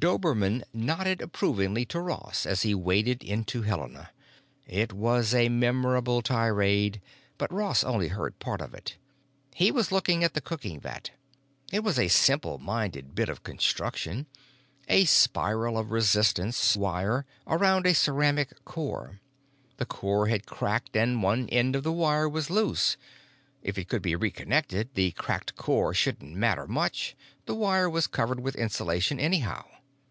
Dobermann 0.00 0.64
nodded 0.72 1.22
approvingly 1.22 1.84
to 1.86 2.00
Ross 2.00 2.46
as 2.46 2.62
he 2.62 2.74
waded 2.74 3.22
into 3.22 3.62
Helena; 3.62 4.10
it 4.66 4.92
was 4.92 5.32
a 5.32 5.48
memorable 5.48 6.20
tirade, 6.20 7.00
but 7.38 7.50
Ross 7.52 7.82
heard 7.82 7.88
only 7.88 8.08
part 8.40 8.60
of 8.60 8.74
it. 8.74 8.96
He 9.54 9.70
was 9.70 9.92
looking 9.92 10.24
at 10.24 10.34
the 10.34 10.40
cooking 10.40 10.80
vat; 10.80 11.10
it 11.70 11.84
was 11.84 11.96
a 11.98 12.08
simple 12.08 12.58
minded 12.58 13.14
bit 13.14 13.28
of 13.28 13.44
construction, 13.44 14.26
a 14.88 15.04
spiral 15.04 15.78
of 15.78 15.92
resistance 15.92 16.76
wire 16.76 17.24
around 17.46 17.86
a 17.86 17.94
ceramic 17.94 18.64
core. 18.64 19.20
The 19.76 19.86
core 19.86 20.26
had 20.26 20.44
cracked 20.46 20.96
and 20.96 21.22
one 21.22 21.48
end 21.50 21.76
of 21.76 21.84
the 21.84 21.92
wire 21.92 22.28
was 22.28 22.50
loose; 22.50 22.96
if 23.62 23.78
it 23.78 23.88
could 23.88 24.02
be 24.02 24.16
reconnected, 24.16 24.90
the 24.94 25.12
cracked 25.12 25.54
core 25.56 25.94
shouldn't 25.94 26.34
matter 26.34 26.66
much—the 26.66 27.54
wire 27.54 27.88
was 27.88 28.08
covered 28.08 28.40
with 28.40 28.56
insulation 28.56 29.20
anyhow. 29.20 29.64